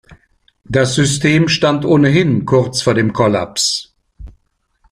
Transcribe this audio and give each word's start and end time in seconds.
Das 0.63 0.95
System 0.95 1.47
stand 1.47 1.85
ohnehin 1.85 2.47
kurz 2.47 2.81
vor 2.81 2.95
dem 2.95 3.13
Kollaps. 3.13 3.93